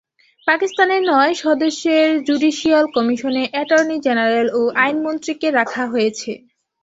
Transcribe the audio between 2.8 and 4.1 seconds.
কমিশনে অ্যাটর্নি